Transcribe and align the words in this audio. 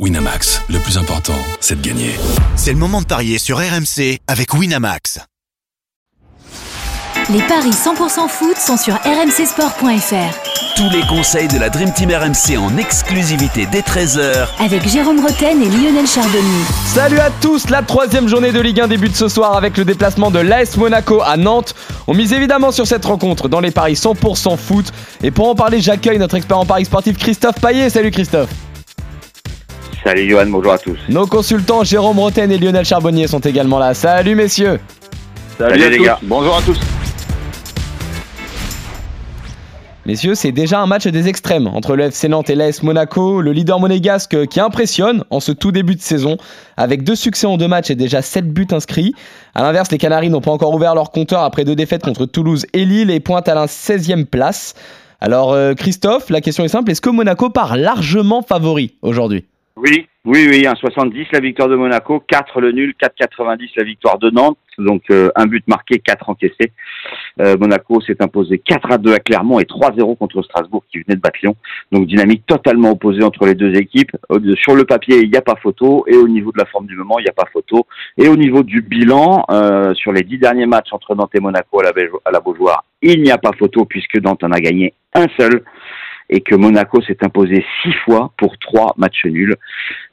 Winamax, 0.00 0.60
le 0.70 0.80
plus 0.80 0.98
important, 0.98 1.38
c'est 1.60 1.80
de 1.80 1.86
gagner. 1.86 2.10
C'est 2.56 2.72
le 2.72 2.78
moment 2.78 3.00
de 3.00 3.06
parier 3.06 3.38
sur 3.38 3.58
RMC 3.58 4.18
avec 4.26 4.52
Winamax. 4.52 5.20
Les 7.30 7.40
paris 7.42 7.70
100% 7.70 8.28
foot 8.28 8.56
sont 8.56 8.76
sur 8.76 8.94
rmcsport.fr. 8.94 10.74
Tous 10.74 10.90
les 10.90 11.02
conseils 11.06 11.46
de 11.46 11.58
la 11.60 11.70
Dream 11.70 11.92
Team 11.92 12.10
RMC 12.10 12.58
en 12.58 12.76
exclusivité 12.76 13.68
dès 13.70 13.82
13h 13.82 14.48
Avec 14.58 14.88
Jérôme 14.88 15.24
Roten 15.24 15.62
et 15.62 15.68
Lionel 15.70 16.08
Chardonnay. 16.08 16.64
Salut 16.92 17.20
à 17.20 17.30
tous, 17.40 17.70
la 17.70 17.82
troisième 17.82 18.26
journée 18.26 18.50
de 18.50 18.58
Ligue 18.58 18.80
1 18.80 18.88
débute 18.88 19.14
ce 19.14 19.28
soir 19.28 19.56
avec 19.56 19.76
le 19.76 19.84
déplacement 19.84 20.32
de 20.32 20.40
l'AS 20.40 20.76
Monaco 20.76 21.22
à 21.22 21.36
Nantes. 21.36 21.76
On 22.08 22.14
mise 22.14 22.32
évidemment 22.32 22.72
sur 22.72 22.88
cette 22.88 23.04
rencontre 23.04 23.48
dans 23.48 23.60
les 23.60 23.70
paris 23.70 23.94
100% 23.94 24.56
foot. 24.56 24.92
Et 25.22 25.30
pour 25.30 25.48
en 25.48 25.54
parler, 25.54 25.80
j'accueille 25.80 26.18
notre 26.18 26.34
expert 26.34 26.58
en 26.58 26.66
paris 26.66 26.84
sportif 26.84 27.16
Christophe 27.16 27.60
Paillet. 27.60 27.90
Salut 27.90 28.10
Christophe. 28.10 28.50
Salut 30.04 30.28
Johan, 30.28 30.44
bonjour 30.48 30.72
à 30.72 30.76
tous. 30.76 30.98
Nos 31.08 31.26
consultants 31.26 31.82
Jérôme 31.82 32.18
Roten 32.18 32.52
et 32.52 32.58
Lionel 32.58 32.84
Charbonnier 32.84 33.26
sont 33.26 33.38
également 33.38 33.78
là. 33.78 33.94
Salut 33.94 34.34
messieurs. 34.34 34.78
Salut, 35.56 35.88
les 35.88 35.98
gars, 35.98 36.18
bonjour 36.22 36.54
à 36.54 36.60
tous. 36.60 36.78
Messieurs, 40.04 40.34
c'est 40.34 40.52
déjà 40.52 40.80
un 40.80 40.86
match 40.86 41.06
des 41.06 41.28
extrêmes 41.28 41.68
entre 41.68 41.96
le 41.96 42.04
FC 42.04 42.28
Nantes 42.28 42.50
et 42.50 42.54
l'AS 42.54 42.82
Monaco, 42.82 43.40
le 43.40 43.52
leader 43.52 43.80
monégasque 43.80 44.46
qui 44.48 44.60
impressionne 44.60 45.24
en 45.30 45.40
ce 45.40 45.52
tout 45.52 45.72
début 45.72 45.94
de 45.94 46.02
saison, 46.02 46.36
avec 46.76 47.02
deux 47.02 47.16
succès 47.16 47.46
en 47.46 47.56
deux 47.56 47.68
matchs 47.68 47.90
et 47.90 47.94
déjà 47.94 48.20
sept 48.20 48.46
buts 48.46 48.66
inscrits. 48.72 49.14
A 49.54 49.62
l'inverse, 49.62 49.90
les 49.90 49.96
Canaries 49.96 50.28
n'ont 50.28 50.42
pas 50.42 50.50
encore 50.50 50.74
ouvert 50.74 50.94
leur 50.94 51.12
compteur 51.12 51.40
après 51.40 51.64
deux 51.64 51.76
défaites 51.76 52.02
contre 52.02 52.26
Toulouse 52.26 52.66
et 52.74 52.84
Lille 52.84 53.10
et 53.10 53.20
pointent 53.20 53.48
à 53.48 53.54
la 53.54 53.64
16e 53.64 54.26
place. 54.26 54.74
Alors 55.22 55.54
euh, 55.54 55.72
Christophe, 55.72 56.28
la 56.28 56.42
question 56.42 56.62
est 56.62 56.68
simple, 56.68 56.90
est-ce 56.90 57.00
que 57.00 57.08
Monaco 57.08 57.48
part 57.48 57.78
largement 57.78 58.42
favori 58.42 58.96
aujourd'hui? 59.00 59.46
Oui, 59.76 60.06
oui, 60.24 60.46
oui, 60.48 60.62
1,70 60.62 61.26
la 61.32 61.40
victoire 61.40 61.68
de 61.68 61.74
Monaco, 61.74 62.20
4 62.20 62.60
le 62.60 62.70
nul, 62.70 62.94
4,90 63.02 63.70
la 63.76 63.82
victoire 63.82 64.20
de 64.20 64.30
Nantes, 64.30 64.56
donc 64.78 65.02
euh, 65.10 65.30
un 65.34 65.46
but 65.46 65.66
marqué, 65.66 65.98
4 65.98 66.30
encaissés. 66.30 66.70
Euh, 67.40 67.56
Monaco 67.58 68.00
s'est 68.00 68.22
imposé 68.22 68.58
4 68.58 68.92
à 68.92 68.98
2 68.98 69.12
à 69.12 69.18
Clermont 69.18 69.58
et 69.58 69.64
3-0 69.64 70.16
contre 70.16 70.42
Strasbourg 70.42 70.84
qui 70.92 71.00
venait 71.00 71.16
de 71.16 71.20
battre 71.20 71.40
Lyon. 71.42 71.56
Donc 71.90 72.06
dynamique 72.06 72.46
totalement 72.46 72.92
opposée 72.92 73.24
entre 73.24 73.46
les 73.46 73.56
deux 73.56 73.74
équipes. 73.74 74.12
Sur 74.62 74.76
le 74.76 74.84
papier, 74.84 75.22
il 75.22 75.30
n'y 75.30 75.36
a 75.36 75.42
pas 75.42 75.56
photo 75.60 76.04
et 76.06 76.14
au 76.14 76.28
niveau 76.28 76.52
de 76.52 76.58
la 76.58 76.66
forme 76.66 76.86
du 76.86 76.94
moment, 76.94 77.18
il 77.18 77.24
n'y 77.24 77.30
a 77.30 77.32
pas 77.32 77.48
photo. 77.52 77.84
Et 78.16 78.28
au 78.28 78.36
niveau 78.36 78.62
du 78.62 78.80
bilan, 78.80 79.44
euh, 79.50 79.92
sur 79.94 80.12
les 80.12 80.22
10 80.22 80.38
derniers 80.38 80.66
matchs 80.66 80.92
entre 80.92 81.16
Nantes 81.16 81.34
et 81.34 81.40
Monaco 81.40 81.80
à 81.80 81.82
la, 81.82 81.92
à 82.24 82.30
la 82.30 82.38
Beaujoire, 82.38 82.84
il 83.02 83.20
n'y 83.22 83.32
a 83.32 83.38
pas 83.38 83.50
photo 83.58 83.84
puisque 83.86 84.22
Nantes 84.22 84.44
en 84.44 84.52
a 84.52 84.60
gagné 84.60 84.94
un 85.14 85.26
seul 85.36 85.64
et 86.30 86.40
que 86.40 86.54
Monaco 86.54 87.00
s'est 87.02 87.18
imposé 87.22 87.64
6 87.82 87.92
fois 88.04 88.32
pour 88.36 88.58
3 88.58 88.94
matchs 88.96 89.26
nuls. 89.26 89.56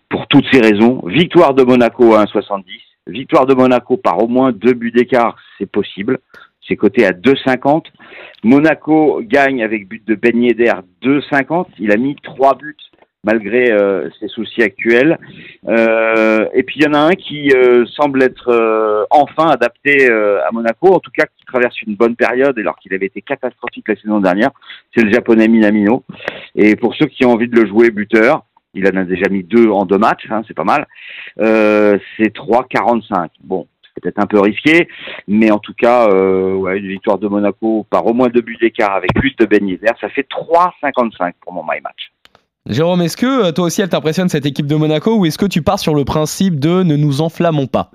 Pour 0.10 0.28
toutes 0.28 0.46
ces 0.52 0.60
raisons, 0.60 1.02
victoire 1.06 1.54
de 1.54 1.64
Monaco 1.64 2.16
à 2.16 2.26
1,70, 2.26 2.64
victoire 3.08 3.46
de 3.46 3.54
Monaco 3.54 3.98
par 3.98 4.22
au 4.22 4.28
moins 4.28 4.52
deux 4.52 4.74
buts 4.74 4.92
d'écart, 4.92 5.38
c'est 5.58 5.70
possible. 5.70 6.20
C'est 6.68 6.76
coté 6.76 7.06
à 7.06 7.12
2,50. 7.12 7.86
Monaco 8.44 9.22
gagne 9.24 9.64
avec 9.64 9.88
but 9.88 10.06
de 10.08 10.16
Ben 10.16 10.42
Yedder 10.42 10.74
2,50. 11.02 11.68
Il 11.80 11.92
a 11.92 11.98
mis 11.98 12.16
trois 12.18 12.56
buts 12.56 12.76
malgré 13.24 13.72
euh, 13.72 14.10
ses 14.20 14.28
soucis 14.28 14.64
actuels. 14.64 15.18
Euh, 15.68 16.48
et 16.54 16.64
puis 16.64 16.80
il 16.80 16.86
y 16.86 16.88
en 16.88 16.94
a 16.94 17.00
un 17.00 17.12
qui 17.12 17.52
euh, 17.52 17.86
semble 17.86 18.24
être 18.24 18.50
euh, 18.50 19.06
enfin 19.12 19.48
adapté 19.48 20.10
euh, 20.10 20.44
à 20.48 20.52
Monaco, 20.52 20.94
en 20.94 21.00
tout 21.00 21.12
cas 21.16 21.26
qui 21.38 21.46
traverse 21.46 21.80
une 21.84 21.96
bonne 21.96 22.16
période 22.16 22.58
alors 22.58 22.78
qu'il 22.80 22.94
avait 22.94 23.06
été 23.06 23.22
catastrophique 23.22 23.88
la 23.88 23.96
saison 23.96 24.20
dernière. 24.20 24.52
C'est 24.96 25.04
le 25.04 25.12
japonais 25.12 25.48
Minamino. 25.48 26.04
Et 26.56 26.76
pour 26.76 26.96
ceux 26.96 27.06
qui 27.06 27.26
ont 27.26 27.34
envie 27.34 27.48
de 27.48 27.60
le 27.60 27.68
jouer 27.68 27.92
buteur, 27.92 28.44
il 28.74 28.88
en 28.88 28.98
a 28.98 29.04
déjà 29.04 29.30
mis 29.30 29.44
deux 29.44 29.70
en 29.70 29.86
deux 29.86 29.98
matchs, 29.98 30.28
hein, 30.30 30.42
c'est 30.48 30.54
pas 30.54 30.64
mal. 30.64 30.88
Euh, 31.40 32.00
c'est 32.18 32.34
3,45. 32.34 33.30
Bon, 33.44 33.68
c'est 33.84 34.02
peut-être 34.02 34.20
un 34.20 34.26
peu 34.26 34.40
risqué, 34.40 34.88
mais 35.28 35.52
en 35.52 35.60
tout 35.60 35.74
cas, 35.74 36.08
ouais, 36.10 36.80
une 36.80 36.88
victoire 36.88 37.20
de 37.20 37.28
Monaco 37.28 37.86
par 37.90 38.08
au 38.08 38.14
moins 38.14 38.30
deux 38.30 38.42
buts 38.42 38.58
d'écart 38.60 38.94
avec 38.94 39.14
but 39.14 39.38
de 39.38 39.46
Ben 39.46 39.68
Yedder, 39.68 39.92
ça 40.00 40.10
fait 40.10 40.26
3,55 40.28 41.34
pour 41.42 41.54
mon 41.54 41.64
my 41.64 41.82
match. 41.82 42.12
Jérôme, 42.70 43.02
est-ce 43.02 43.18
que 43.18 43.48
euh, 43.48 43.52
toi 43.52 43.66
aussi 43.66 43.82
elle 43.82 43.90
t'impressionne 43.90 44.30
cette 44.30 44.46
équipe 44.46 44.68
de 44.68 44.76
Monaco 44.76 45.16
ou 45.18 45.26
est-ce 45.26 45.38
que 45.38 45.46
tu 45.48 45.62
pars 45.62 45.80
sur 45.80 45.96
le 45.96 46.06
principe 46.06 46.60
de 46.60 46.84
ne 46.84 46.96
nous 46.96 47.22
enflammons 47.22 47.68
pas? 47.68 47.90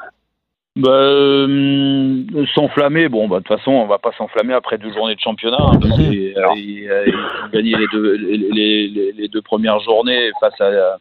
Bah, 0.77 0.91
euh, 0.91 2.23
s'enflammer, 2.55 3.09
bon, 3.09 3.29
bah, 3.29 3.39
de 3.39 3.45
toute 3.45 3.57
façon, 3.57 3.71
on 3.71 3.87
va 3.87 3.99
pas 3.99 4.11
s'enflammer 4.19 4.53
après 4.53 4.77
deux 4.77 4.93
journées 4.93 5.15
de 5.15 5.21
championnat. 5.21 5.57
hein, 5.59 5.79
parce 5.81 5.99
euh, 5.99 6.13
ils, 6.57 6.87
euh, 6.91 7.07
les 7.55 7.87
deux, 7.93 8.13
les, 8.17 8.37
les- 8.37 8.89
les- 8.89 9.13
les 9.13 9.29
deux 9.29 9.41
premières 9.41 9.81
journées 9.81 10.31
face 10.39 10.61
à, 10.61 10.99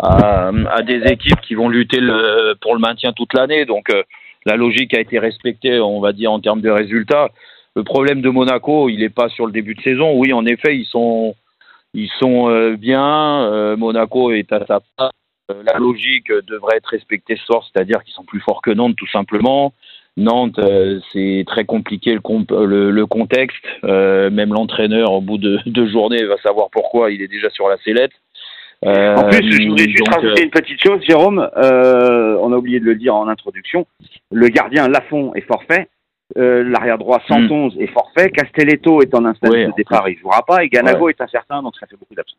à, 0.00 0.50
à 0.70 0.82
des 0.82 1.00
équipes 1.10 1.40
qui 1.40 1.54
vont 1.54 1.70
lutter 1.70 1.98
le- 2.00 2.54
pour 2.60 2.74
le 2.74 2.80
maintien 2.80 3.12
toute 3.14 3.32
l'année. 3.32 3.64
Donc, 3.64 3.88
euh, 3.88 4.02
la 4.44 4.56
logique 4.56 4.92
a 4.92 5.00
été 5.00 5.18
respectée, 5.18 5.80
on 5.80 6.00
va 6.00 6.12
dire, 6.12 6.30
en 6.30 6.40
termes 6.40 6.60
de 6.60 6.70
résultats. 6.70 7.30
Le 7.74 7.84
problème 7.84 8.20
de 8.20 8.28
Monaco, 8.28 8.90
il 8.90 8.98
n'est 8.98 9.08
pas 9.08 9.30
sur 9.30 9.46
le 9.46 9.52
début 9.52 9.74
de 9.76 9.80
saison. 9.80 10.12
Oui, 10.18 10.34
en 10.34 10.44
effet, 10.44 10.76
ils 10.76 10.84
sont, 10.86 11.34
ils 11.96 12.10
sont 12.20 12.48
euh, 12.48 12.76
bien. 12.76 13.50
Euh, 13.52 13.76
Monaco 13.76 14.30
est 14.30 14.52
à 14.52 14.60
sa 14.66 14.80
place. 14.80 15.10
Euh, 15.50 15.62
la 15.64 15.78
logique 15.78 16.30
devrait 16.48 16.76
être 16.76 16.90
respectée 16.90 17.36
ce 17.36 17.44
soir, 17.44 17.62
c'est-à-dire 17.64 18.02
qu'ils 18.04 18.14
sont 18.14 18.24
plus 18.24 18.40
forts 18.40 18.62
que 18.62 18.70
Nantes, 18.70 18.96
tout 18.96 19.08
simplement. 19.08 19.72
Nantes, 20.16 20.58
euh, 20.58 20.98
c'est 21.12 21.44
très 21.46 21.64
compliqué 21.64 22.14
le, 22.14 22.20
comp- 22.20 22.50
le, 22.50 22.90
le 22.90 23.06
contexte. 23.06 23.64
Euh, 23.84 24.30
même 24.30 24.52
l'entraîneur, 24.52 25.12
au 25.12 25.20
bout 25.20 25.38
de 25.38 25.58
deux 25.66 25.88
journées, 25.88 26.24
va 26.24 26.36
savoir 26.38 26.68
pourquoi. 26.70 27.10
Il 27.10 27.22
est 27.22 27.28
déjà 27.28 27.50
sur 27.50 27.68
la 27.68 27.76
sellette. 27.78 28.12
Euh, 28.84 29.14
En 29.16 29.24
plus, 29.28 29.50
je 29.52 29.68
voudrais 29.68 29.84
juste 29.88 30.08
rajouter 30.14 30.42
une 30.42 30.50
petite 30.50 30.82
chose, 30.84 31.00
Jérôme. 31.02 31.48
On 31.54 32.52
a 32.52 32.56
oublié 32.56 32.80
de 32.80 32.84
le 32.84 32.94
dire 32.94 33.14
en 33.14 33.28
introduction. 33.28 33.86
Le 34.32 34.48
gardien 34.48 34.88
Lafont 34.88 35.34
est 35.34 35.46
forfait. 35.46 35.88
Euh, 36.36 36.64
L'arrière 36.64 36.98
droit 36.98 37.20
111 37.28 37.76
est 37.78 37.86
forfait. 37.86 38.30
Castelletto 38.30 39.00
est 39.00 39.14
en 39.14 39.24
instance 39.24 39.50
Ouais, 39.50 39.66
de 39.66 39.72
départ, 39.76 40.08
il 40.08 40.18
jouera 40.18 40.42
pas. 40.44 40.64
Et 40.64 40.68
Ganago 40.68 41.06
Ouais. 41.06 41.12
est 41.16 41.20
incertain, 41.22 41.62
donc 41.62 41.74
ça 41.78 41.86
fait 41.86 41.96
beaucoup 41.96 42.14
d'absents. 42.14 42.36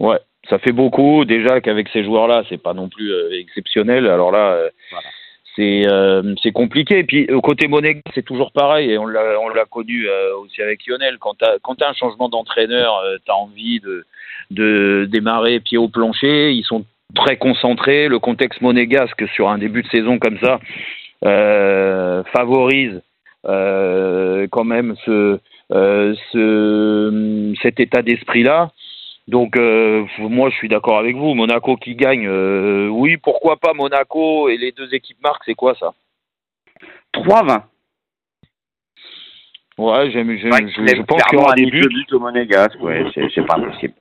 Ouais, 0.00 0.18
ça 0.50 0.58
fait 0.58 0.72
beaucoup. 0.72 1.24
Déjà 1.24 1.60
qu'avec 1.60 1.88
ces 1.90 2.02
joueurs-là, 2.04 2.42
c'est 2.48 2.60
pas 2.60 2.74
non 2.74 2.88
plus 2.88 3.12
euh, 3.12 3.30
exceptionnel. 3.40 4.06
Alors 4.08 4.32
là, 4.32 4.52
euh, 4.54 4.68
Voilà. 4.90 5.06
c'est 5.54 5.86
euh, 5.86 6.34
c'est 6.42 6.52
compliqué. 6.52 6.98
Et 6.98 7.04
puis 7.04 7.30
au 7.32 7.40
côté 7.40 7.68
Monégasque, 7.68 8.04
c'est 8.14 8.24
toujours 8.24 8.50
pareil. 8.52 8.90
Et 8.90 8.98
on 8.98 9.06
l'a 9.06 9.40
on 9.40 9.48
l'a 9.48 9.64
connu 9.66 10.06
aussi 10.42 10.60
avec 10.60 10.84
Lionel. 10.86 11.16
Quand 11.18 11.34
t'as 11.38 11.58
quand 11.62 11.76
t'as 11.76 11.90
un 11.90 11.94
changement 11.94 12.28
d'entraîneur, 12.28 12.96
euh, 13.04 13.16
t'as 13.24 13.34
envie 13.34 13.78
de 13.80 14.04
de 14.50 15.06
démarrer 15.10 15.60
pied 15.60 15.78
au 15.78 15.88
plancher. 15.88 16.50
Ils 16.52 16.64
sont 16.64 16.84
très 17.14 17.36
concentrés. 17.36 18.08
Le 18.08 18.18
contexte 18.18 18.60
monégasque 18.60 19.26
sur 19.28 19.48
un 19.48 19.58
début 19.58 19.82
de 19.82 19.88
saison 19.88 20.18
comme 20.18 20.38
ça 20.40 20.58
favorise 21.22 23.02
euh, 23.46 24.46
quand 24.50 24.64
même 24.64 24.96
ce, 25.04 25.38
euh, 25.72 26.14
ce 26.32 27.54
cet 27.62 27.80
état 27.80 28.02
d'esprit-là. 28.02 28.70
Donc 29.28 29.56
euh, 29.56 30.04
moi 30.18 30.50
je 30.50 30.56
suis 30.56 30.68
d'accord 30.68 30.98
avec 30.98 31.16
vous. 31.16 31.34
Monaco 31.34 31.76
qui 31.76 31.94
gagne, 31.96 32.26
euh, 32.28 32.88
oui 32.88 33.16
pourquoi 33.16 33.56
pas 33.56 33.72
Monaco 33.74 34.48
et 34.48 34.56
les 34.56 34.72
deux 34.72 34.94
équipes 34.94 35.20
marquent, 35.22 35.42
c'est 35.46 35.54
quoi 35.54 35.74
ça? 35.74 35.94
3-20. 37.14 37.62
Ouais, 39.78 40.10
j'aime, 40.10 40.36
j'aime- 40.38 40.52
Ouais, 40.52 40.66
je, 40.68 40.96
je 40.96 41.02
pense 41.02 41.22
qu'il 41.24 41.38
y 41.38 41.42
aura 41.42 41.54
des 41.54 41.66
buts. 41.66 41.88
but 41.88 42.12
au 42.14 42.18
Monégasque. 42.20 42.80
Ouais, 42.80 43.04
c'est 43.14 43.26
c'est 43.34 43.44
pas 43.46 43.58
possible. 43.58 43.94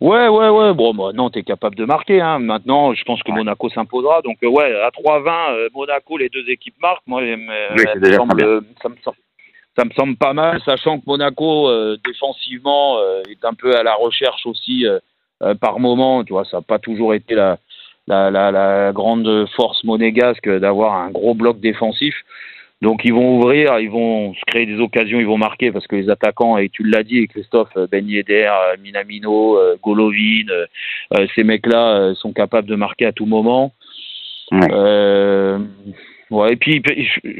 Ouais, 0.00 0.28
ouais, 0.28 0.48
ouais. 0.48 0.74
Bon, 0.74 0.94
bah, 0.94 1.10
non, 1.14 1.28
t'es 1.30 1.42
capable 1.42 1.74
de 1.74 1.84
marquer. 1.84 2.20
Hein. 2.20 2.38
Maintenant, 2.38 2.94
je 2.94 3.02
pense 3.04 3.22
que. 3.22 3.32
Monaco 3.32 3.68
s'imposera. 3.68 4.22
Donc, 4.22 4.36
euh, 4.44 4.48
ouais, 4.48 4.72
à 4.82 4.90
3-20, 4.90 5.52
euh, 5.52 5.68
Monaco, 5.74 6.16
les 6.18 6.28
deux 6.28 6.48
équipes 6.48 6.76
marquent. 6.80 7.06
Moi, 7.06 7.22
euh, 7.22 7.36
Oui, 7.76 7.84
me 8.00 8.12
semble- 8.12 8.64
ça, 8.82 8.88
me 8.88 8.96
semble, 9.02 9.16
ça 9.76 9.84
me 9.84 9.90
semble 9.90 10.16
pas 10.16 10.32
mal, 10.32 10.60
sachant 10.64 10.98
que 10.98 11.04
Monaco, 11.06 11.68
euh, 11.68 11.96
défensivement, 12.04 12.98
euh, 12.98 13.22
est 13.28 13.44
un 13.44 13.54
peu 13.54 13.76
à 13.76 13.82
la 13.82 13.94
recherche 13.94 14.46
aussi 14.46 14.86
euh, 14.86 14.98
euh, 15.42 15.54
par 15.54 15.80
moment. 15.80 16.22
Tu 16.24 16.32
vois, 16.32 16.44
ça 16.44 16.58
n'a 16.58 16.62
pas 16.62 16.78
toujours 16.78 17.12
été 17.14 17.34
la, 17.34 17.58
la, 18.06 18.30
la, 18.30 18.50
la 18.52 18.92
grande 18.92 19.46
force 19.56 19.82
monégasque 19.84 20.48
d'avoir 20.48 20.94
un 20.94 21.10
gros 21.10 21.34
bloc 21.34 21.58
défensif. 21.60 22.14
Donc 22.80 23.00
ils 23.04 23.12
vont 23.12 23.38
ouvrir, 23.38 23.80
ils 23.80 23.90
vont 23.90 24.34
se 24.34 24.40
créer 24.46 24.64
des 24.64 24.78
occasions, 24.78 25.18
ils 25.18 25.26
vont 25.26 25.36
marquer 25.36 25.72
parce 25.72 25.88
que 25.88 25.96
les 25.96 26.10
attaquants, 26.10 26.58
et 26.58 26.68
tu 26.68 26.84
l'as 26.84 27.02
dit, 27.02 27.26
Christophe, 27.26 27.70
euh, 27.76 27.88
Ben 27.90 28.08
Yedder, 28.08 28.48
euh, 28.52 28.76
Minamino, 28.80 29.58
euh, 29.58 29.76
Golovin, 29.82 30.46
ces 31.34 31.42
mecs-là 31.42 32.14
sont 32.14 32.32
capables 32.32 32.68
de 32.68 32.76
marquer 32.76 33.06
à 33.06 33.12
tout 33.12 33.26
moment. 33.26 33.72
Ouais. 34.52 34.68
Euh, 34.70 35.58
ouais, 36.30 36.52
et 36.52 36.56
puis 36.56 36.80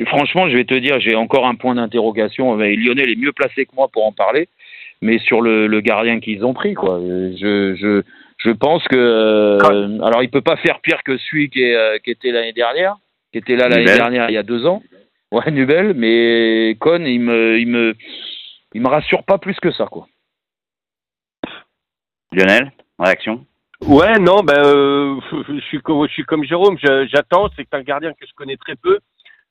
franchement, 0.07 0.49
je 0.49 0.57
vais 0.57 0.65
te 0.65 0.75
dire, 0.75 0.99
j'ai 0.99 1.15
encore 1.15 1.47
un 1.47 1.55
point 1.55 1.77
d'interrogation. 1.77 2.57
Lionel 2.57 3.09
est 3.09 3.17
mieux 3.17 3.33
placé 3.33 3.65
que 3.65 3.77
moi 3.77 3.87
pour 3.93 4.07
en 4.07 4.13
parler, 4.13 4.49
mais 5.03 5.19
sur 5.19 5.41
le, 5.41 5.69
le 5.69 5.81
gardien 5.81 6.19
qu'ils 6.19 6.45
ont 6.45 6.53
pris, 6.53 6.75
quoi. 6.75 6.99
Je, 7.01 7.77
je, 7.77 8.03
je 8.39 8.51
pense 8.51 8.83
que, 8.89 8.97
euh, 8.97 10.01
alors 10.03 10.25
il 10.25 10.31
peut 10.31 10.41
pas 10.41 10.57
faire 10.57 10.81
pire 10.81 11.05
que 11.05 11.17
celui 11.17 11.49
qui, 11.49 11.63
est, 11.63 12.03
qui 12.03 12.11
était 12.11 12.33
l'année 12.33 12.53
dernière, 12.53 12.97
qui 13.31 13.39
était 13.39 13.55
là 13.55 13.69
l'année 13.69 13.85
dernière 13.85 14.29
il 14.31 14.35
y 14.35 14.39
a 14.39 14.43
deux 14.43 14.67
ans. 14.67 14.83
Ouais, 15.33 15.51
Nubel, 15.51 15.93
mais 15.95 16.77
Con, 16.81 17.05
il 17.05 17.21
me, 17.21 17.59
il 17.59 17.69
me, 17.69 17.95
il 18.75 18.81
me 18.81 18.89
rassure 18.89 19.25
pas 19.25 19.39
plus 19.39 19.59
que 19.61 19.71
ça, 19.73 19.87
quoi. 19.87 20.07
Lionel, 22.33 22.73
réaction? 22.99 23.45
Ouais, 23.87 24.19
non, 24.19 24.41
ben, 24.43 24.59
euh, 24.65 25.21
je, 25.33 25.61
suis 25.61 25.81
comme, 25.81 26.07
je 26.09 26.13
suis 26.13 26.25
comme 26.25 26.45
Jérôme, 26.45 26.77
j'attends, 26.81 27.49
c'est 27.57 27.73
un 27.75 27.83
gardien 27.83 28.13
que 28.13 28.27
je 28.27 28.33
connais 28.35 28.57
très 28.57 28.75
peu. 28.77 28.99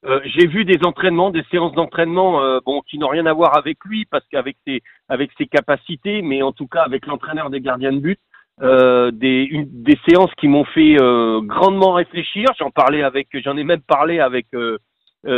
Euh, 0.05 0.19
J'ai 0.25 0.47
vu 0.47 0.65
des 0.65 0.83
entraînements, 0.83 1.31
des 1.31 1.43
séances 1.49 1.73
d'entraînement, 1.73 2.41
euh, 2.41 2.59
bon, 2.65 2.81
qui 2.81 2.97
n'ont 2.99 3.07
rien 3.07 3.25
à 3.25 3.33
voir 3.33 3.55
avec 3.57 3.77
lui, 3.85 4.05
parce 4.05 4.25
qu'avec 4.31 4.57
ses, 4.65 4.81
avec 5.09 5.31
ses 5.37 5.47
capacités, 5.47 6.21
mais 6.21 6.41
en 6.41 6.51
tout 6.51 6.67
cas 6.67 6.81
avec 6.81 7.05
l'entraîneur 7.07 7.49
des 7.49 7.61
gardiens 7.61 7.93
de 7.93 7.99
but, 7.99 8.19
euh, 8.61 9.11
des, 9.11 9.43
une- 9.43 9.67
des 9.83 9.97
séances 10.07 10.33
qui 10.37 10.47
m'ont 10.47 10.65
fait 10.65 10.97
euh, 10.99 11.41
grandement 11.41 11.93
réfléchir. 11.93 12.49
J'en 12.59 12.69
parlais 12.71 13.03
avec, 13.03 13.27
j'en 13.43 13.55
ai 13.57 13.63
même 13.63 13.81
parlé 13.81 14.19
avec 14.19 14.47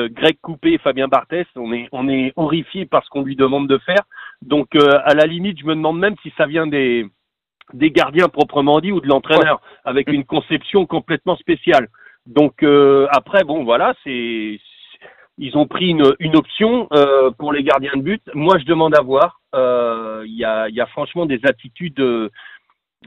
Greg 0.10 0.38
Coupé 0.42 0.74
et 0.74 0.78
Fabien 0.78 1.08
Barthès. 1.08 1.48
On 1.56 1.74
est, 1.74 1.88
on 1.92 2.08
est 2.08 2.32
horrifié 2.36 2.86
par 2.86 3.04
ce 3.04 3.10
qu'on 3.10 3.24
lui 3.24 3.36
demande 3.36 3.68
de 3.68 3.78
faire. 3.80 4.04
Donc, 4.42 4.76
euh, 4.76 5.00
à 5.04 5.14
la 5.16 5.26
limite, 5.26 5.60
je 5.60 5.66
me 5.66 5.76
demande 5.76 6.00
même 6.00 6.16
si 6.24 6.32
ça 6.38 6.46
vient 6.46 6.68
des, 6.68 7.06
des 7.74 7.92
gardiens 7.92 8.30
proprement 8.30 8.80
dit 8.80 8.92
ou 8.92 9.02
de 9.02 9.08
l'entraîneur, 9.08 9.62
avec 9.86 10.08
une 10.12 10.24
conception 10.26 10.86
complètement 10.86 11.36
spéciale. 11.38 11.88
Donc 12.26 12.62
euh, 12.64 13.08
après, 13.12 13.44
bon, 13.44 13.64
voilà, 13.64 13.94
c'est 14.04 14.60
ils 15.42 15.58
ont 15.58 15.66
pris 15.68 15.88
une, 15.90 16.14
une 16.20 16.36
option 16.36 16.88
euh, 16.92 17.32
pour 17.32 17.54
les 17.54 17.64
gardiens 17.64 17.96
de 17.96 18.02
but. 18.02 18.22
Moi, 18.34 18.58
je 18.60 18.66
demande 18.66 18.94
à 18.96 19.02
voir. 19.02 19.40
Euh, 19.56 20.24
Il 20.26 20.36
y, 20.36 20.44
a, 20.44 20.68
il 20.68 20.76
y 20.76 20.82
a 20.82 20.86
franchement 20.88 21.26
des 21.26 21.40
attitudes 21.46 22.00
euh, 22.02 22.30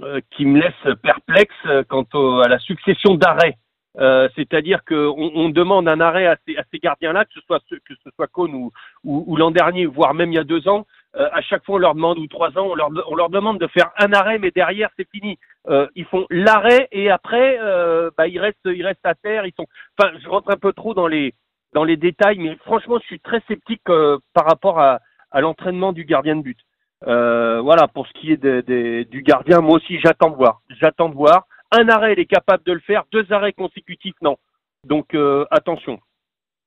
euh, 0.03 0.21
qui 0.31 0.47
me 0.47 0.59
laissent 0.61 0.97
perplexe 1.03 1.55
euh, 1.67 1.85
quant 1.87 2.07
au- 2.15 2.41
à 2.41 2.49
la 2.49 2.59
succession 2.59 3.15
d'arrêts. 3.17 3.57
Euh, 3.99 4.29
C'est-à-dire 4.37 4.85
qu'on 4.85 5.31
on 5.35 5.49
demande 5.51 5.89
un 5.89 6.01
arrêt 6.01 6.27
à 6.27 6.37
ces, 6.47 6.79
gardiens-là, 6.79 7.25
que 7.25 7.33
ce 7.35 7.41
soit 7.41 7.61
que 7.69 7.95
ce 8.03 8.11
soit 8.17 8.27
Cohn 8.27 8.71
ou, 9.05 9.37
l'an 9.37 9.51
dernier, 9.51 9.87
voire 9.87 10.15
même 10.15 10.33
il 10.33 10.37
y 10.37 10.39
a 10.39 10.45
deux 10.45 10.67
ans. 10.69 10.87
Euh, 11.17 11.29
à 11.33 11.43
chaque 11.43 11.65
fois, 11.65 11.75
on 11.75 11.79
leur 11.79 11.95
demande 11.95 12.19
ou 12.19 12.27
trois 12.27 12.57
ans, 12.59 12.69
on 12.69 12.75
leur, 13.15 13.29
demande 13.29 13.59
de 13.59 13.67
faire 13.67 13.91
un 13.99 14.13
arrêt, 14.13 14.39
mais 14.39 14.51
derrière, 14.51 14.89
c'est 14.97 15.09
fini. 15.11 15.39
Euh, 15.69 15.87
ils 15.95 16.07
font 16.07 16.27
l'arrêt 16.31 16.89
et 16.91 17.11
après, 17.11 17.59
euh, 17.61 18.11
bah, 18.17 18.29
ils 18.29 18.39
restent, 18.39 18.57
ils 18.65 18.85
restent 18.85 19.05
à 19.05 19.15
terre. 19.15 19.45
Ils 19.47 19.53
sont. 19.53 19.67
Enfin, 19.99 20.13
je 20.23 20.29
rentre 20.29 20.51
un 20.51 20.57
peu 20.57 20.73
trop 20.73 20.95
dans 20.95 21.07
les 21.07 21.35
dans 21.75 21.85
les 21.85 21.97
détails, 21.97 22.39
mais 22.39 22.57
franchement, 22.65 22.99
je 23.01 23.07
suis 23.07 23.21
très 23.21 23.43
sceptique 23.49 23.83
euh, 23.89 24.19
par 24.35 24.47
rapport 24.47 24.79
à, 24.79 25.01
l'entraînement 25.35 25.93
du 25.93 26.05
gardien 26.05 26.37
de 26.37 26.43
but. 26.43 26.59
Voilà, 27.05 27.89
pour 27.89 28.07
ce 28.07 28.13
qui 28.13 28.33
est 28.33 29.05
du 29.11 29.23
gardien, 29.23 29.61
moi 29.61 29.77
aussi, 29.77 29.99
j'attends 29.99 30.31
de 30.31 30.37
voir. 30.37 30.61
J'attends 30.69 31.09
de 31.09 31.15
voir. 31.15 31.47
Un 31.73 31.89
arrêt, 31.89 32.13
il 32.13 32.21
est 32.21 32.27
capable 32.27 32.65
de 32.65 32.73
le 32.73 32.81
faire. 32.81 33.05
Deux 33.13 33.27
arrêts 33.33 33.55
consécutifs, 33.55 34.15
non. 34.21 34.37
Donc 34.85 35.15
euh, 35.15 35.47
attention. 35.51 35.99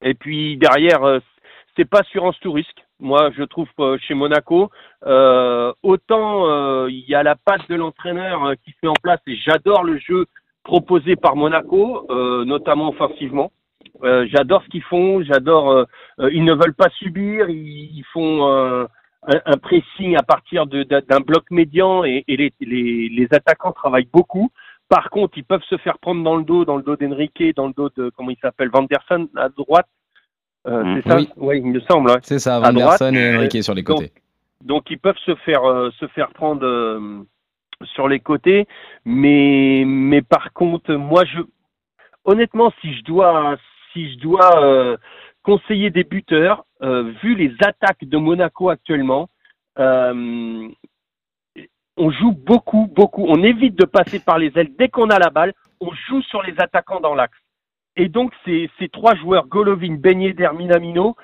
Et 0.02 0.14
puis 0.14 0.58
derrière, 0.58 1.04
euh, 1.04 1.20
c'est 1.76 1.86
pas 1.86 2.00
assurance 2.00 2.40
tout 2.40 2.52
risque. 2.52 2.84
Moi, 3.00 3.30
je 3.38 3.44
trouve 3.44 3.68
euh, 3.80 3.98
chez 4.00 4.14
Monaco, 4.14 4.72
euh, 5.06 5.74
autant 5.84 6.88
il 6.88 7.06
y 7.08 7.16
a 7.16 7.24
la 7.24 7.36
patte 7.36 7.68
de 7.70 7.76
l'entraîneur 7.76 8.54
qui 8.64 8.72
se 8.72 8.78
met 8.84 8.90
en 8.90 9.02
place 9.02 9.20
et 9.28 9.36
j'adore 9.36 9.84
le 9.84 9.98
jeu 9.98 10.26
proposé 10.64 11.16
par 11.16 11.36
Monaco, 11.36 12.08
notamment 12.46 12.90
offensivement. 12.90 13.52
J'adore 14.02 14.64
ce 14.64 14.70
qu'ils 14.70 14.84
font, 14.84 15.22
j'adore. 15.24 15.86
ils 16.20 16.44
ne 16.44 16.54
veulent 16.54 16.74
pas 16.74 16.90
subir, 16.90 17.50
ils, 17.50 18.04
font 18.12 18.88
un, 19.28 19.58
pressing 19.62 20.16
à 20.18 20.24
partir 20.24 20.66
d'un 20.66 21.20
bloc 21.20 21.52
médian 21.52 22.04
et, 22.04 22.24
les, 22.28 22.52
les 22.60 23.28
attaquants 23.32 23.74
travaillent 23.74 24.10
beaucoup. 24.12 24.50
Par 24.90 25.10
contre, 25.10 25.38
ils 25.38 25.44
peuvent 25.44 25.64
se 25.70 25.78
faire 25.78 25.98
prendre 25.98 26.24
dans 26.24 26.36
le 26.36 26.44
dos, 26.44 26.64
dans 26.66 26.78
le 26.78 26.84
dos 26.84 26.96
d'Enrique, 26.96 27.42
dans 27.56 27.68
le 27.68 27.74
dos 27.74 27.90
de 27.98 28.12
comment 28.16 28.30
il 28.30 28.38
s'appelle, 28.38 28.70
Vanderson 28.70 29.28
à 29.36 29.50
droite. 29.50 29.88
Euh, 30.68 30.84
Mhm. 30.84 31.02
c'est 31.04 31.10
ça, 31.10 31.18
Oui. 31.38 31.58
il 31.64 31.66
me 31.72 31.80
semble. 31.82 32.10
ouais. 32.12 32.18
C'est 32.24 32.40
ça, 32.40 32.60
Vanderson 32.60 33.14
et 33.14 33.36
Enrique 33.36 33.64
sur 33.64 33.74
les 33.74 33.84
donc, 33.84 33.98
côtés. 33.98 34.12
Donc 34.64 34.90
ils 34.90 35.00
peuvent 35.00 35.18
se 35.26 35.36
faire 35.36 35.64
euh, 35.64 35.92
se 36.00 36.08
faire 36.08 36.30
prendre 36.30 36.66
euh, 36.66 37.24
sur 37.84 38.08
les 38.08 38.20
côtés, 38.20 38.68
mais 39.06 39.84
mais 39.86 40.22
par 40.22 40.54
contre 40.54 40.94
moi 40.96 41.24
je 41.26 41.40
honnêtement 42.24 42.72
si 42.82 42.94
je 42.96 43.04
dois 43.04 43.58
si 43.94 44.12
je 44.14 44.20
dois 44.20 44.64
euh, 44.64 44.98
conseiller 45.44 45.92
des 45.92 46.04
buteurs 46.04 46.66
euh, 46.82 47.14
vu 47.22 47.36
les 47.36 47.54
attaques 47.62 48.04
de 48.04 48.18
Monaco 48.18 48.70
actuellement 48.70 49.30
euh, 49.78 50.68
on 51.98 52.12
joue 52.12 52.32
beaucoup 52.32 52.88
beaucoup 52.94 53.26
on 53.28 53.44
évite 53.44 53.76
de 53.76 53.86
passer 53.86 54.20
par 54.20 54.38
les 54.38 54.52
ailes 54.56 54.76
dès 54.78 54.90
qu'on 54.90 55.10
a 55.10 55.20
la 55.20 55.30
balle 55.30 55.54
on 55.80 55.92
joue 56.08 56.22
sur 56.24 56.42
les 56.42 56.54
attaquants 56.60 57.00
dans 57.00 57.16
l'axe 57.16 57.38
et 57.96 58.10
donc 58.10 58.34
ces 58.44 58.70
ces 58.80 58.90
trois 58.90 59.16
joueurs 59.16 59.48
Golovin 59.48 59.96
Ben 59.96 60.22
Yedder 60.22 60.50
Minamino 60.56 61.16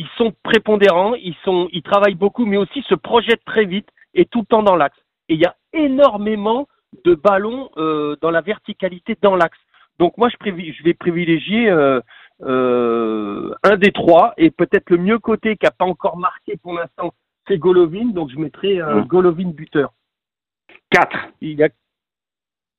ils 0.00 0.08
sont 0.16 0.32
prépondérants, 0.42 1.14
ils 1.14 1.36
sont, 1.44 1.68
ils 1.72 1.82
travaillent 1.82 2.14
beaucoup, 2.14 2.46
mais 2.46 2.56
aussi 2.56 2.82
se 2.88 2.94
projettent 2.94 3.44
très 3.44 3.66
vite 3.66 3.88
et 4.14 4.24
tout 4.24 4.40
le 4.40 4.46
temps 4.46 4.62
dans 4.62 4.76
l'axe. 4.76 4.96
Et 5.28 5.34
il 5.34 5.40
y 5.40 5.44
a 5.44 5.56
énormément 5.74 6.68
de 7.04 7.14
ballons 7.14 7.70
euh, 7.76 8.16
dans 8.22 8.30
la 8.30 8.40
verticalité 8.40 9.16
dans 9.20 9.36
l'axe. 9.36 9.58
Donc 9.98 10.16
moi, 10.16 10.30
je, 10.30 10.82
vais 10.84 10.94
privilégier 10.94 11.68
euh, 11.68 12.00
euh, 12.42 13.54
un 13.62 13.76
des 13.76 13.92
trois 13.92 14.32
et 14.38 14.50
peut-être 14.50 14.88
le 14.88 14.96
mieux 14.96 15.18
côté 15.18 15.56
qui 15.56 15.66
n'a 15.66 15.70
pas 15.70 15.84
encore 15.84 16.16
marqué 16.16 16.56
pour 16.56 16.72
l'instant, 16.72 17.12
c'est 17.46 17.58
Golovin. 17.58 18.06
Donc 18.06 18.30
je 18.30 18.38
mettrai. 18.38 18.80
Golovin 19.06 19.50
buteur. 19.50 19.92
4. 20.90 21.18
Il 21.40 21.62
a... 21.62 21.68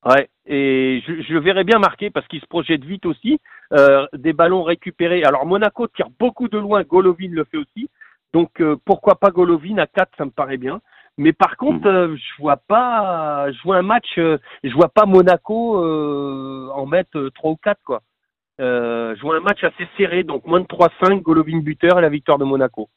Ouais, 0.04 0.30
et 0.48 1.04
je, 1.06 1.22
je 1.22 1.34
le 1.34 1.40
verrais 1.40 1.64
bien 1.64 1.78
marquer 1.78 2.10
parce 2.10 2.28
qu'il 2.28 2.42
se 2.42 2.48
projette 2.48 2.84
vite 2.84 3.06
aussi. 3.06 3.40
Euh, 3.74 4.06
des 4.14 4.34
ballons 4.34 4.64
récupérés. 4.64 5.24
Alors 5.24 5.46
Monaco 5.46 5.88
tire 5.88 6.10
beaucoup 6.20 6.48
de 6.48 6.58
loin, 6.58 6.84
Golovin 6.84 7.30
le 7.32 7.46
fait 7.46 7.58
aussi. 7.58 7.90
Donc 8.34 8.62
euh, 8.62 8.76
pourquoi 8.86 9.16
pas 9.16 9.30
Golovin 9.30 9.78
à 9.78 9.88
4, 9.88 10.12
ça 10.18 10.26
me 10.26 10.32
paraît 10.32 10.58
bien. 10.58 10.82
Mais 11.18 11.34
par 11.34 11.58
contre, 11.58 11.88
euh, 11.88 12.16
je 12.16 12.42
vois 12.42 12.58
pas, 12.58 13.52
je 13.52 13.62
vois 13.64 13.78
un 13.78 13.82
match, 13.82 14.08
je 14.16 14.74
vois 14.74 14.90
pas 14.90 15.06
Monaco 15.06 15.78
en 15.78 16.86
mettre 16.86 17.18
euh, 17.18 17.32
3 17.32 17.52
ou 17.52 17.58
4 17.58 17.80
quoi. 17.84 18.02
Je 18.60 19.22
vois 19.22 19.38
un 19.38 19.42
match 19.42 19.64
assez 19.64 19.88
serré, 19.98 20.24
donc 20.24 20.46
moins 20.46 20.60
de 20.60 20.66
3-5, 20.66 21.22
Golovin 21.22 21.60
buteur 21.60 21.98
et 22.00 22.02
la 22.02 22.10
victoire 22.10 22.38
de 22.38 22.46
Monaco. 22.46 22.90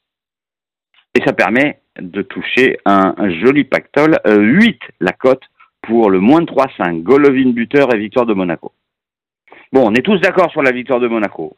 Et 1.16 1.22
ça 1.24 1.32
permet 1.32 1.80
de 2.00 2.22
toucher 2.22 2.78
un, 2.86 3.14
un 3.16 3.30
joli 3.30 3.64
pactole. 3.64 4.18
Euh, 4.26 4.38
8 4.40 4.78
la 5.00 5.12
cote 5.12 5.42
pour 5.82 6.10
le 6.10 6.18
moins 6.20 6.40
de 6.40 6.46
3-5. 6.46 7.02
Golovin 7.02 7.50
buteur 7.50 7.94
et 7.94 7.98
victoire 7.98 8.26
de 8.26 8.34
Monaco. 8.34 8.72
Bon, 9.72 9.88
on 9.88 9.94
est 9.94 10.02
tous 10.02 10.18
d'accord 10.20 10.50
sur 10.50 10.62
la 10.62 10.72
victoire 10.72 11.00
de 11.00 11.08
Monaco. 11.08 11.56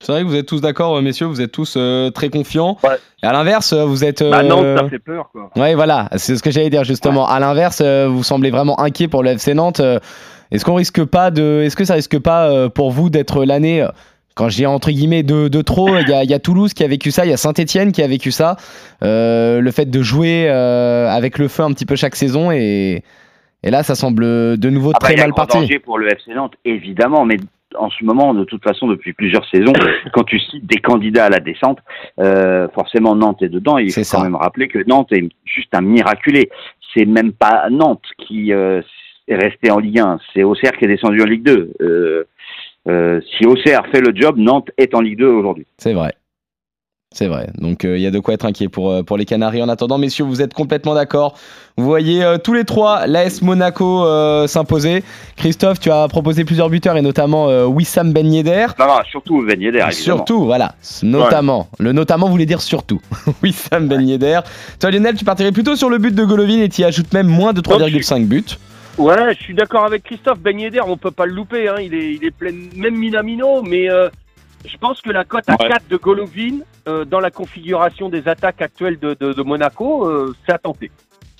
C'est 0.00 0.12
vrai 0.12 0.22
que 0.22 0.26
vous 0.26 0.36
êtes 0.36 0.46
tous 0.46 0.60
d'accord, 0.60 0.96
euh, 0.96 1.00
messieurs, 1.00 1.26
vous 1.26 1.40
êtes 1.40 1.52
tous 1.52 1.74
euh, 1.78 2.10
très 2.10 2.28
confiants. 2.28 2.76
Ouais. 2.84 2.96
Et 3.22 3.26
à 3.26 3.32
l'inverse, 3.32 3.72
euh, 3.72 3.84
vous 3.84 4.04
êtes. 4.04 4.22
Bah, 4.22 4.42
Nantes, 4.42 4.64
euh, 4.64 4.76
ça 4.76 4.88
fait 4.90 4.98
peur 4.98 5.30
quoi. 5.32 5.50
Ouais, 5.56 5.74
voilà, 5.74 6.10
c'est 6.16 6.36
ce 6.36 6.42
que 6.42 6.50
j'allais 6.50 6.68
dire 6.68 6.84
justement. 6.84 7.26
À 7.26 7.40
l'inverse, 7.40 7.80
euh, 7.82 8.06
vous 8.06 8.22
semblez 8.22 8.50
vraiment 8.50 8.78
inquiet 8.78 9.08
pour 9.08 9.22
le 9.22 9.30
FC 9.30 9.54
Nantes. 9.54 9.80
Euh, 9.80 9.98
Est-ce 10.50 10.66
qu'on 10.66 10.74
risque 10.74 11.02
pas 11.04 11.30
de, 11.30 11.62
est-ce 11.64 11.76
que 11.76 11.84
ça 11.84 11.94
risque 11.94 12.18
pas 12.18 12.50
euh, 12.50 12.68
pour 12.68 12.90
vous 12.90 13.08
d'être 13.08 13.44
l'année, 13.46 13.80
euh, 13.82 13.88
quand 14.36 14.48
dis 14.48 14.66
entre 14.66 14.90
guillemets 14.90 15.22
de, 15.24 15.48
de 15.48 15.62
trop, 15.62 15.96
il 15.98 16.08
y 16.08 16.12
a, 16.12 16.22
y 16.22 16.34
a 16.34 16.38
Toulouse 16.38 16.72
qui 16.74 16.84
a 16.84 16.88
vécu 16.88 17.10
ça, 17.10 17.24
il 17.24 17.30
y 17.30 17.32
a 17.32 17.36
Saint-Etienne 17.36 17.90
qui 17.90 18.02
a 18.02 18.06
vécu 18.06 18.30
ça, 18.30 18.56
Euh, 19.02 19.60
le 19.60 19.70
fait 19.72 19.86
de 19.90 20.02
jouer 20.02 20.46
euh, 20.48 21.08
avec 21.08 21.38
le 21.38 21.48
feu 21.48 21.62
un 21.64 21.72
petit 21.72 21.86
peu 21.86 21.96
chaque 21.96 22.14
saison 22.16 22.50
et, 22.52 23.02
et 23.64 23.70
là 23.70 23.82
ça 23.82 23.94
semble 23.94 24.24
de 24.58 24.70
nouveau 24.70 24.90
Après, 24.94 25.08
très 25.08 25.14
il 25.14 25.18
y 25.18 25.22
a 25.22 25.24
mal 25.24 25.34
parti. 25.34 25.58
danger 25.58 25.78
pour 25.80 25.98
le 25.98 26.06
FC 26.08 26.32
Nantes, 26.34 26.54
évidemment, 26.64 27.24
mais 27.24 27.38
en 27.78 27.90
ce 27.90 28.04
moment, 28.04 28.32
de 28.32 28.44
toute 28.44 28.62
façon, 28.62 28.86
depuis 28.86 29.12
plusieurs 29.12 29.44
saisons, 29.50 29.72
quand 30.14 30.24
tu 30.24 30.38
cites 30.38 30.66
des 30.66 30.78
candidats 30.80 31.26
à 31.26 31.30
la 31.30 31.40
descente, 31.40 31.78
euh, 32.20 32.68
forcément 32.74 33.14
Nantes 33.16 33.42
est 33.42 33.48
dedans. 33.48 33.76
Il 33.78 33.86
faut 33.92 34.02
C'est 34.02 34.10
quand 34.10 34.18
ça. 34.18 34.24
même 34.24 34.36
rappeler 34.36 34.68
que 34.68 34.78
Nantes 34.86 35.12
est 35.12 35.28
juste 35.44 35.74
un 35.74 35.80
miraculé. 35.82 36.48
C'est 36.94 37.04
même 37.04 37.32
pas 37.32 37.68
Nantes 37.70 38.04
qui 38.26 38.52
euh, 38.52 38.80
est 39.28 39.34
resté 39.34 39.70
en 39.70 39.78
Ligue 39.78 39.98
1, 39.98 40.18
c'est 40.32 40.42
Auxerre 40.44 40.72
qui 40.78 40.84
est 40.84 40.88
descendu 40.88 41.20
en 41.20 41.26
Ligue 41.26 41.42
2. 41.42 41.72
Euh, 41.80 42.24
euh, 42.88 43.20
si 43.36 43.46
Auxerre 43.46 43.86
fait 43.90 44.00
le 44.00 44.14
job, 44.14 44.36
Nantes 44.38 44.70
est 44.78 44.94
en 44.94 45.00
Ligue 45.00 45.18
2 45.18 45.26
aujourd'hui. 45.26 45.66
C'est 45.78 45.92
vrai. 45.92 46.12
C'est 47.16 47.28
vrai. 47.28 47.48
Donc 47.56 47.84
euh, 47.84 47.96
il 47.96 48.02
y 48.02 48.06
a 48.06 48.10
de 48.10 48.18
quoi 48.18 48.34
être 48.34 48.44
inquiet 48.44 48.68
pour, 48.68 48.90
euh, 48.90 49.02
pour 49.02 49.16
les 49.16 49.24
Canaries. 49.24 49.62
En 49.62 49.70
attendant, 49.70 49.96
messieurs, 49.96 50.24
vous 50.24 50.42
êtes 50.42 50.52
complètement 50.52 50.94
d'accord. 50.94 51.34
Vous 51.78 51.84
voyez 51.84 52.22
euh, 52.22 52.36
tous 52.36 52.52
les 52.52 52.64
trois 52.64 53.06
l'AS 53.06 53.40
Monaco 53.40 54.04
s'imposer. 54.46 55.02
Christophe, 55.36 55.80
tu 55.80 55.90
as 55.90 56.08
proposé 56.08 56.44
plusieurs 56.44 56.68
buteurs 56.68 56.96
et 56.98 57.02
notamment 57.02 57.46
Wissam 57.68 58.12
Ben 58.12 58.30
Yedder. 58.30 58.66
Non, 58.78 58.86
non, 58.86 58.98
surtout 59.08 59.42
Ben 59.46 59.58
Yedder, 59.58 59.78
évidemment. 59.78 59.92
Surtout, 59.92 60.44
voilà. 60.44 60.74
Notamment. 61.02 61.68
Le 61.78 61.92
notamment 61.92 62.28
voulait 62.28 62.44
dire 62.44 62.60
surtout. 62.60 63.00
Wissam 63.42 63.88
Ben 63.88 64.06
Yedder. 64.06 64.40
Toi, 64.78 64.90
Lionel, 64.90 65.14
tu 65.14 65.24
partirais 65.24 65.52
plutôt 65.52 65.74
sur 65.74 65.88
le 65.88 65.96
but 65.96 66.14
de 66.14 66.24
Golovin 66.24 66.60
et 66.60 66.68
tu 66.68 66.82
y 66.82 66.84
ajoutes 66.84 67.14
même 67.14 67.28
moins 67.28 67.54
de 67.54 67.62
3,5 67.62 68.26
buts. 68.26 68.58
Ouais, 68.98 69.34
je 69.34 69.42
suis 69.42 69.54
d'accord 69.54 69.84
avec 69.84 70.04
Christophe. 70.04 70.38
Ben 70.40 70.58
Yedder, 70.58 70.80
on 70.80 70.96
peut 70.96 71.10
pas 71.10 71.26
le 71.26 71.32
louper. 71.32 71.68
Hein. 71.68 71.76
Il, 71.80 71.94
est, 71.94 72.14
il 72.14 72.24
est 72.24 72.30
plein, 72.30 72.52
même 72.76 72.96
Minamino, 72.96 73.62
mais 73.62 73.90
euh, 73.90 74.08
je 74.64 74.76
pense 74.78 75.02
que 75.02 75.10
la 75.10 75.24
cote 75.24 75.48
à 75.48 75.56
Ouais. 75.60 75.68
4 75.68 75.88
de 75.88 75.96
Golovin, 75.96 76.60
euh, 76.88 77.04
dans 77.04 77.20
la 77.20 77.30
configuration 77.30 78.08
des 78.08 78.26
attaques 78.26 78.62
actuelles 78.62 78.98
de, 78.98 79.14
de, 79.18 79.32
de 79.34 79.42
Monaco, 79.42 80.06
euh, 80.08 80.34
c'est 80.46 80.52
à 80.54 80.58
tenter. 80.58 80.90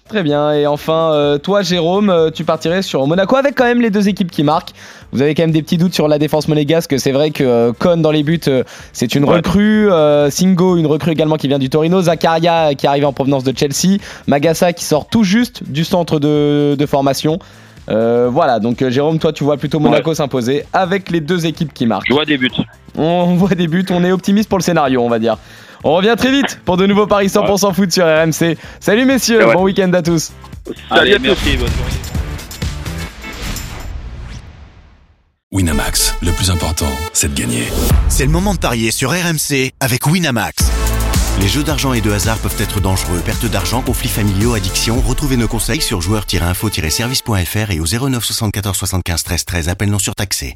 Très 0.09 0.23
bien. 0.23 0.53
Et 0.53 0.69
enfin, 0.69 1.11
euh, 1.13 1.37
toi, 1.37 1.63
Jérôme, 1.63 2.11
euh, 2.11 2.31
tu 2.31 2.45
partirais 2.45 2.83
sur 2.83 3.05
Monaco 3.09 3.35
avec 3.35 3.57
quand 3.57 3.65
même 3.65 3.81
les 3.81 3.91
deux 3.91 4.09
équipes 4.09 4.31
qui 4.31 4.45
marquent. 4.45 4.71
Vous 5.11 5.21
avez 5.21 5.35
quand 5.35 5.43
même 5.43 5.51
des 5.51 5.63
petits 5.63 5.79
doutes 5.79 5.95
sur 5.95 6.07
la 6.07 6.19
défense 6.21 6.47
monégasque. 6.47 6.97
C'est 7.01 7.11
vrai 7.11 7.33
que 7.33 7.43
euh, 7.43 7.73
Kohn 7.77 8.03
dans 8.03 8.13
les 8.13 8.23
buts, 8.23 8.41
euh, 8.47 8.63
c'est 8.93 9.17
une 9.17 9.25
Ouais. 9.25 9.37
recrue. 9.37 9.89
Singo, 10.31 10.77
une 10.77 10.87
recrue 10.87 11.11
également 11.11 11.37
qui 11.37 11.49
vient 11.49 11.59
du 11.59 11.71
Torino. 11.71 12.01
Zakaria 12.03 12.75
qui 12.77 12.87
arrive 12.87 13.05
en 13.05 13.13
provenance 13.13 13.43
de 13.43 13.53
Chelsea. 13.57 13.99
Magassa 14.29 14.73
qui 14.73 14.85
sort 14.85 15.09
tout 15.09 15.25
juste 15.25 15.65
du 15.69 15.85
centre 15.85 16.21
de, 16.21 16.77
de 16.79 16.87
formation. 16.87 17.41
Voilà, 17.89 18.61
donc 18.61 18.89
Jérôme, 18.89 19.19
toi 19.19 19.33
tu 19.33 19.43
vois 19.45 19.57
plutôt 19.57 19.81
Monaco 19.81 20.15
s'imposer 20.15 20.65
avec 20.73 21.11
les 21.11 21.21
deux 21.21 21.47
équipes 21.47 21.73
qui 21.75 21.87
marquent. 21.87 22.07
Je 22.09 22.15
vois 22.15 22.25
des 22.25 22.37
buts. 22.39 22.51
On 22.97 23.35
voit 23.35 23.55
des 23.57 23.67
buts, 23.69 23.85
on 23.91 24.03
est 24.05 24.13
optimiste 24.13 24.49
pour 24.49 24.59
le 24.59 24.63
scénario, 24.63 25.03
on 25.03 25.09
va 25.09 25.19
dire. 25.19 25.37
On 25.85 25.95
revient 25.95 26.15
très 26.17 26.31
vite 26.31 26.61
pour 26.65 26.77
de 26.77 26.87
nouveaux 26.87 27.07
paris 27.07 27.27
100% 27.29 27.75
foot 27.75 27.93
sur 27.93 28.05
RMC. 28.05 28.57
Salut 28.81 29.05
messieurs, 29.05 29.47
Ouais. 29.47 29.55
bon 29.55 29.63
week-end 29.63 29.93
à 29.93 30.03
tous. 30.03 30.33
Allez, 30.91 31.13
à 31.15 31.17
tous. 31.17 31.23
merci. 31.23 31.57
bonne 31.57 31.69
journée. 31.69 31.93
Winamax, 35.53 36.15
le 36.23 36.33
plus 36.33 36.51
important, 36.51 36.89
c'est 37.13 37.33
de 37.33 37.39
gagner. 37.41 37.65
C'est 38.09 38.25
le 38.27 38.31
moment 38.33 38.53
de 38.53 38.59
parier 38.59 38.91
sur 38.91 39.11
RMC 39.11 39.71
avec 39.81 40.07
Winamax. 40.07 40.65
Les 41.41 41.49
jeux 41.49 41.63
d'argent 41.63 41.93
et 41.93 42.01
de 42.01 42.11
hasard 42.11 42.39
peuvent 42.39 42.57
être 42.61 42.81
dangereux. 42.81 43.21
Perte 43.25 43.45
d'argent, 43.47 43.83
conflits 43.83 44.09
familiaux, 44.09 44.55
addiction. 44.55 45.01
Retrouvez 45.07 45.37
nos 45.37 45.49
conseils 45.49 45.83
sur 45.83 46.01
joueurs-info-service.fr 46.01 47.71
et 47.71 47.81
au 47.81 47.85
09 47.87 48.25
74 48.25 48.77
75 48.77 49.23
13 49.23 49.45
13. 49.45 49.69
Appel 49.69 49.91
non 49.91 49.99
surtaxé. 49.99 50.55